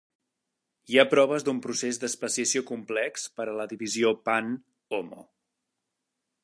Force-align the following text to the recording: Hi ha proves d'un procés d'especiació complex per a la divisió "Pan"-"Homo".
Hi 0.93 0.97
ha 1.01 1.05
proves 1.11 1.45
d'un 1.49 1.59
procés 1.65 2.01
d'especiació 2.03 2.65
complex 2.71 3.29
per 3.39 3.47
a 3.51 3.55
la 3.61 3.69
divisió 3.75 4.15
"Pan"-"Homo". 4.31 5.29